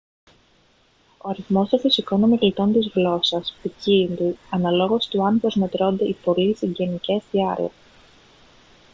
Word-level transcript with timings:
ο 1.17 1.29
αριθμός 1.29 1.69
των 1.69 1.79
φυσικών 1.79 2.23
ομιλητών 2.23 2.73
της 2.73 2.87
γλώσσας 2.93 3.57
ποικίλει 3.61 4.37
αναλόγως 4.49 5.07
του 5.07 5.25
αν 5.25 5.39
προσμετρώνται 5.39 6.05
οι 6.07 6.13
πολύ 6.13 6.55
συγγενικές 6.55 7.21
διάλεκτοι 7.31 7.71